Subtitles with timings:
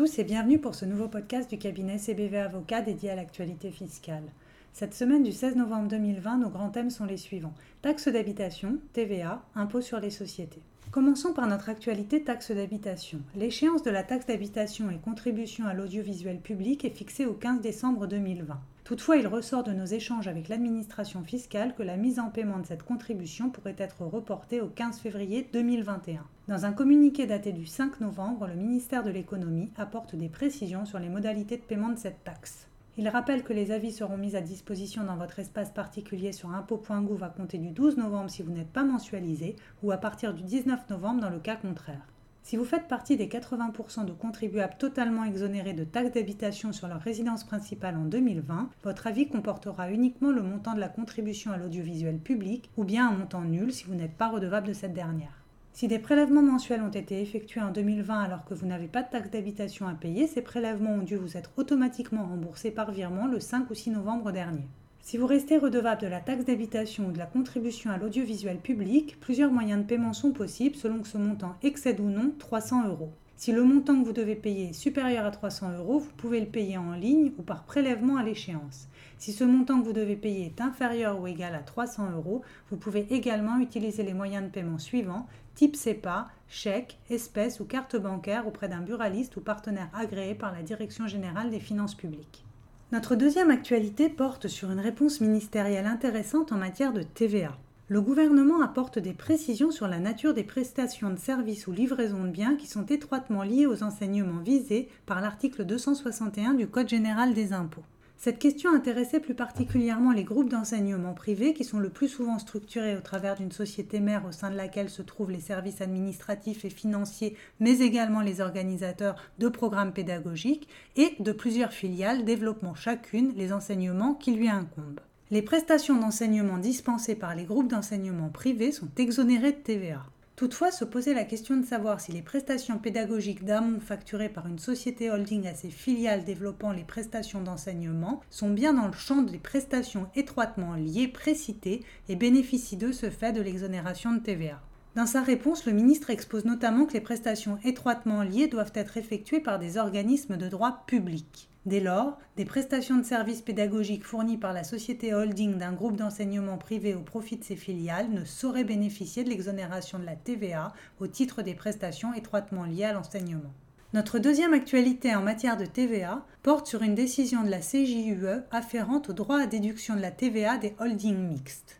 [0.00, 4.22] tous et bienvenue pour ce nouveau podcast du cabinet CBV Avocat dédié à l'actualité fiscale.
[4.72, 7.52] Cette semaine du 16 novembre 2020, nos grands thèmes sont les suivants.
[7.82, 10.62] Taxe d'habitation, TVA, impôt sur les sociétés.
[10.90, 13.20] Commençons par notre actualité taxe d'habitation.
[13.36, 18.06] L'échéance de la taxe d'habitation et contribution à l'audiovisuel public est fixée au 15 décembre
[18.06, 18.58] 2020.
[18.84, 22.66] Toutefois, il ressort de nos échanges avec l'administration fiscale que la mise en paiement de
[22.66, 26.24] cette contribution pourrait être reportée au 15 février 2021.
[26.48, 30.98] Dans un communiqué daté du 5 novembre, le ministère de l'économie apporte des précisions sur
[30.98, 32.69] les modalités de paiement de cette taxe.
[32.98, 37.22] Il rappelle que les avis seront mis à disposition dans votre espace particulier sur impôt.gouv
[37.22, 40.90] à compter du 12 novembre si vous n'êtes pas mensualisé ou à partir du 19
[40.90, 42.06] novembre dans le cas contraire.
[42.42, 47.00] Si vous faites partie des 80% de contribuables totalement exonérés de taxes d'habitation sur leur
[47.00, 52.18] résidence principale en 2020, votre avis comportera uniquement le montant de la contribution à l'audiovisuel
[52.18, 55.39] public ou bien un montant nul si vous n'êtes pas redevable de cette dernière.
[55.72, 59.10] Si des prélèvements mensuels ont été effectués en 2020 alors que vous n'avez pas de
[59.10, 63.40] taxe d'habitation à payer, ces prélèvements ont dû vous être automatiquement remboursés par virement le
[63.40, 64.66] 5 ou 6 novembre dernier.
[65.00, 69.18] Si vous restez redevable de la taxe d'habitation ou de la contribution à l'audiovisuel public,
[69.20, 73.12] plusieurs moyens de paiement sont possibles selon que ce montant excède ou non 300 euros.
[73.40, 76.46] Si le montant que vous devez payer est supérieur à 300 euros, vous pouvez le
[76.46, 78.86] payer en ligne ou par prélèvement à l'échéance.
[79.16, 82.76] Si ce montant que vous devez payer est inférieur ou égal à 300 euros, vous
[82.76, 88.46] pouvez également utiliser les moyens de paiement suivants, type CEPA, chèque, espèce ou carte bancaire
[88.46, 92.44] auprès d'un buraliste ou partenaire agréé par la Direction générale des finances publiques.
[92.92, 97.56] Notre deuxième actualité porte sur une réponse ministérielle intéressante en matière de TVA
[97.90, 102.28] le gouvernement apporte des précisions sur la nature des prestations de services ou livraison de
[102.28, 107.52] biens qui sont étroitement liées aux enseignements visés par l'article 261 du Code général des
[107.52, 107.82] impôts.
[108.16, 112.96] Cette question intéressait plus particulièrement les groupes d'enseignement privés qui sont le plus souvent structurés
[112.96, 116.70] au travers d'une société mère au sein de laquelle se trouvent les services administratifs et
[116.70, 123.52] financiers, mais également les organisateurs de programmes pédagogiques et de plusieurs filiales développant chacune les
[123.52, 125.00] enseignements qui lui incombent.
[125.32, 130.04] Les prestations d'enseignement dispensées par les groupes d'enseignement privés sont exonérées de TVA.
[130.34, 134.58] Toutefois, se poser la question de savoir si les prestations pédagogiques d'amont facturées par une
[134.58, 139.38] société holding à ses filiales développant les prestations d'enseignement sont bien dans le champ des
[139.38, 144.60] prestations étroitement liées précitées et bénéficient de ce fait de l'exonération de TVA.
[144.96, 149.38] Dans sa réponse, le ministre expose notamment que les prestations étroitement liées doivent être effectuées
[149.38, 151.49] par des organismes de droit public.
[151.66, 156.56] Dès lors, des prestations de services pédagogiques fournies par la société holding d'un groupe d'enseignement
[156.56, 161.06] privé au profit de ses filiales ne sauraient bénéficier de l'exonération de la TVA au
[161.06, 163.52] titre des prestations étroitement liées à l'enseignement.
[163.92, 169.10] Notre deuxième actualité en matière de TVA porte sur une décision de la CJUE afférente
[169.10, 171.79] au droit à déduction de la TVA des holdings mixtes.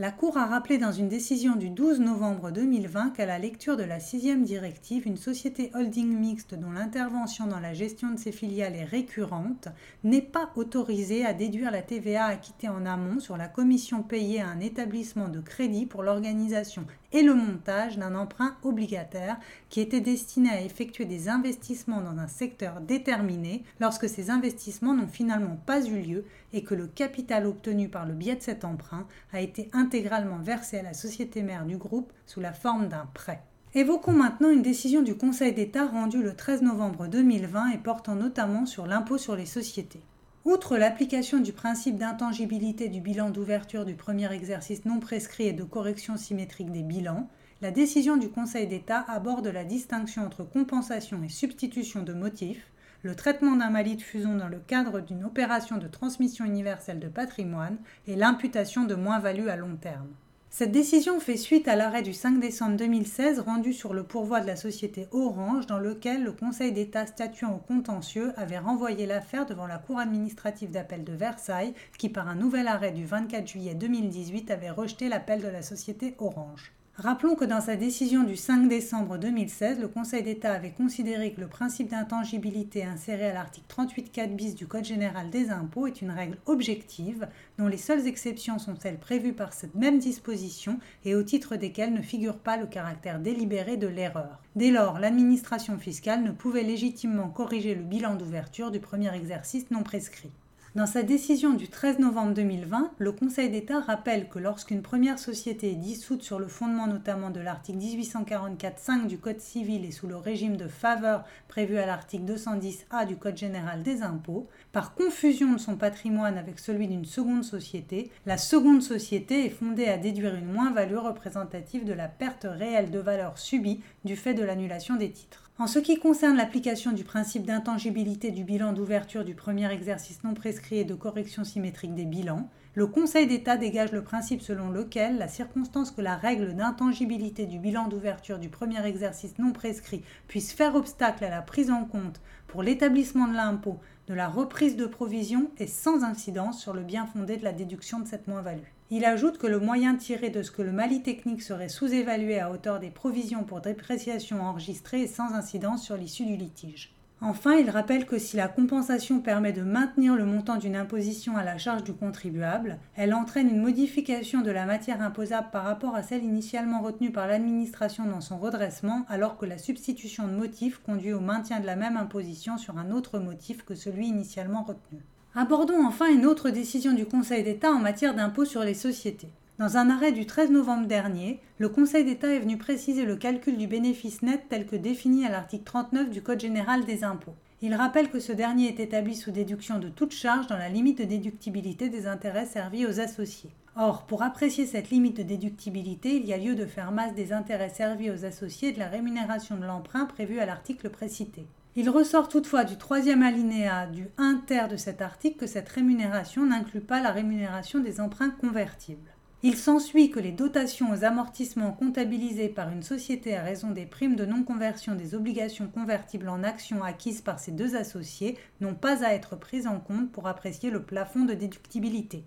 [0.00, 3.82] La Cour a rappelé dans une décision du 12 novembre 2020 qu'à la lecture de
[3.82, 8.76] la sixième directive, une société holding mixte dont l'intervention dans la gestion de ses filiales
[8.76, 9.66] est récurrente
[10.04, 14.46] n'est pas autorisée à déduire la TVA acquittée en amont sur la commission payée à
[14.46, 19.38] un établissement de crédit pour l'organisation et le montage d'un emprunt obligataire
[19.68, 25.08] qui était destiné à effectuer des investissements dans un secteur déterminé lorsque ces investissements n'ont
[25.08, 29.06] finalement pas eu lieu et que le capital obtenu par le biais de cet emprunt
[29.32, 33.42] a été intégralement versé à la société mère du groupe sous la forme d'un prêt.
[33.74, 38.64] Évoquons maintenant une décision du Conseil d'État rendue le 13 novembre 2020 et portant notamment
[38.64, 40.00] sur l'impôt sur les sociétés.
[40.46, 45.64] Outre l'application du principe d'intangibilité du bilan d'ouverture du premier exercice non prescrit et de
[45.64, 47.28] correction symétrique des bilans,
[47.60, 52.70] la décision du Conseil d'État aborde la distinction entre compensation et substitution de motifs,
[53.02, 57.78] le traitement d'un de fusion dans le cadre d'une opération de transmission universelle de patrimoine
[58.06, 60.08] et l'imputation de moins-value à long terme.
[60.50, 64.46] Cette décision fait suite à l'arrêt du 5 décembre 2016 rendu sur le pourvoi de
[64.46, 69.66] la société Orange dans lequel le Conseil d'État statuant au contentieux avait renvoyé l'affaire devant
[69.66, 74.50] la Cour administrative d'appel de Versailles qui par un nouvel arrêt du 24 juillet 2018
[74.50, 76.72] avait rejeté l'appel de la société Orange.
[77.00, 81.40] Rappelons que dans sa décision du 5 décembre 2016, le Conseil d'État avait considéré que
[81.40, 86.10] le principe d'intangibilité inséré à l'article 38.4 bis du Code général des impôts est une
[86.10, 91.22] règle objective dont les seules exceptions sont celles prévues par cette même disposition et au
[91.22, 94.42] titre desquelles ne figure pas le caractère délibéré de l'erreur.
[94.56, 99.84] Dès lors, l'administration fiscale ne pouvait légitimement corriger le bilan d'ouverture du premier exercice non
[99.84, 100.32] prescrit.
[100.74, 105.70] Dans sa décision du 13 novembre 2020, le Conseil d'État rappelle que lorsqu'une première société
[105.70, 110.16] est dissoute sur le fondement notamment de l'article 1844.5 du Code civil et sous le
[110.16, 115.58] régime de faveur prévu à l'article 210A du Code général des impôts, par confusion de
[115.58, 120.52] son patrimoine avec celui d'une seconde société, la seconde société est fondée à déduire une
[120.52, 125.47] moins-value représentative de la perte réelle de valeur subie du fait de l'annulation des titres.
[125.60, 130.32] En ce qui concerne l'application du principe d'intangibilité du bilan d'ouverture du premier exercice non
[130.32, 135.18] prescrit et de correction symétrique des bilans, le Conseil d'État dégage le principe selon lequel
[135.18, 140.52] la circonstance que la règle d'intangibilité du bilan d'ouverture du premier exercice non prescrit puisse
[140.52, 144.86] faire obstacle à la prise en compte pour l'établissement de l'impôt de la reprise de
[144.86, 148.64] provision est sans incidence sur le bien fondé de la déduction de cette moins-value.
[148.90, 152.50] Il ajoute que le moyen tiré de ce que le mali technique serait sous-évalué à
[152.50, 156.94] hauteur des provisions pour dépréciation enregistrées est sans incidence sur l'issue du litige.
[157.20, 161.42] Enfin, il rappelle que si la compensation permet de maintenir le montant d'une imposition à
[161.42, 166.04] la charge du contribuable, elle entraîne une modification de la matière imposable par rapport à
[166.04, 171.12] celle initialement retenue par l'administration dans son redressement, alors que la substitution de motif conduit
[171.12, 175.00] au maintien de la même imposition sur un autre motif que celui initialement retenu.
[175.34, 179.32] Abordons enfin une autre décision du Conseil d'État en matière d'impôt sur les sociétés.
[179.58, 183.56] Dans un arrêt du 13 novembre dernier, le Conseil d'État est venu préciser le calcul
[183.56, 187.34] du bénéfice net tel que défini à l'article 39 du Code général des impôts.
[187.60, 190.98] Il rappelle que ce dernier est établi sous déduction de toute charge dans la limite
[190.98, 193.50] de déductibilité des intérêts servis aux associés.
[193.74, 197.32] Or, pour apprécier cette limite de déductibilité, il y a lieu de faire masse des
[197.32, 201.48] intérêts servis aux associés de la rémunération de l'emprunt prévue à l'article précité.
[201.74, 206.46] Il ressort toutefois du troisième alinéa du 1 ter de cet article que cette rémunération
[206.46, 209.10] n'inclut pas la rémunération des emprunts convertibles.
[209.44, 214.16] Il s'ensuit que les dotations aux amortissements comptabilisés par une société à raison des primes
[214.16, 219.14] de non-conversion des obligations convertibles en actions acquises par ces deux associés n'ont pas à
[219.14, 222.24] être prises en compte pour apprécier le plafond de déductibilité.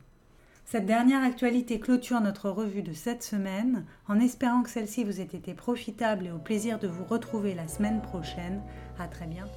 [0.63, 5.23] Cette dernière actualité clôture notre revue de cette semaine, en espérant que celle-ci vous ait
[5.23, 8.61] été profitable et au plaisir de vous retrouver la semaine prochaine.
[8.97, 9.51] À très bientôt.